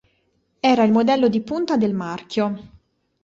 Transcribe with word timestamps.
Era 0.63 0.81
il 0.81 0.91
modello 0.91 1.27
di 1.27 1.41
punta 1.41 1.77
del 1.77 1.93
marchio. 1.93 2.69